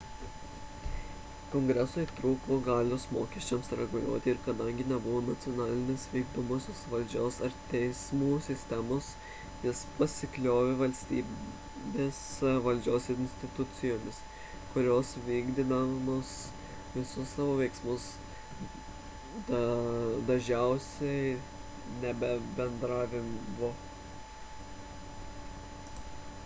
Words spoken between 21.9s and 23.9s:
nebendradarbiaudavovo